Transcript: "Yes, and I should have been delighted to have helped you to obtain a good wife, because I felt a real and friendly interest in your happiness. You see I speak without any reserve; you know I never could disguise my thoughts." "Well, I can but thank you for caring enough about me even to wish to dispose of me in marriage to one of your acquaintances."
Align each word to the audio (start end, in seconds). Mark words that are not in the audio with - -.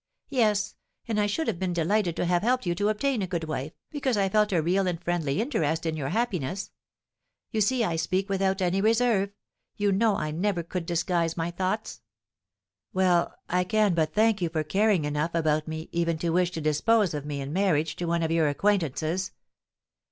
"Yes, 0.29 0.73
and 1.07 1.19
I 1.19 1.27
should 1.27 1.45
have 1.45 1.59
been 1.59 1.73
delighted 1.73 2.15
to 2.15 2.25
have 2.25 2.41
helped 2.41 2.65
you 2.65 2.73
to 2.73 2.89
obtain 2.89 3.21
a 3.21 3.27
good 3.27 3.43
wife, 3.43 3.73
because 3.91 4.17
I 4.17 4.29
felt 4.29 4.51
a 4.51 4.59
real 4.59 4.87
and 4.87 4.99
friendly 4.99 5.39
interest 5.39 5.85
in 5.85 5.95
your 5.95 6.09
happiness. 6.09 6.71
You 7.51 7.61
see 7.61 7.83
I 7.83 7.97
speak 7.97 8.27
without 8.27 8.63
any 8.63 8.81
reserve; 8.81 9.29
you 9.77 9.91
know 9.91 10.15
I 10.15 10.31
never 10.31 10.63
could 10.63 10.87
disguise 10.87 11.37
my 11.37 11.51
thoughts." 11.51 12.01
"Well, 12.93 13.35
I 13.47 13.63
can 13.63 13.93
but 13.93 14.15
thank 14.15 14.41
you 14.41 14.49
for 14.49 14.63
caring 14.63 15.05
enough 15.05 15.35
about 15.35 15.67
me 15.67 15.87
even 15.91 16.17
to 16.17 16.29
wish 16.31 16.49
to 16.53 16.61
dispose 16.61 17.13
of 17.13 17.23
me 17.23 17.39
in 17.39 17.53
marriage 17.53 17.95
to 17.97 18.05
one 18.05 18.23
of 18.23 18.31
your 18.31 18.47
acquaintances." 18.47 19.33